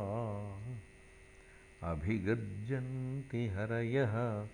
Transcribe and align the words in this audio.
अभिगर्जन्ति 1.87 3.49
हरयः। 3.49 4.49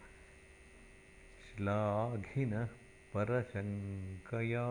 श्लाघिनः 1.49 2.69
परशङ्कया। 3.15 4.67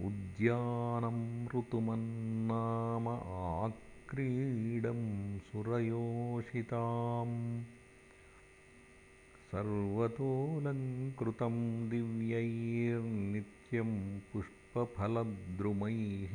उद्यानं 0.00 1.18
ऋतुमन्नाम 1.58 3.08
आक्रीडं 3.64 5.00
सुरयोषिताम्। 5.38 7.62
सर्वतोऽलङ्कृतं 9.52 11.54
दिव्यैर्नित्यं 11.88 14.20
पुष्पफलद्रुमैः 14.20 16.34